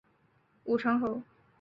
[0.63, 1.21] 武城侯。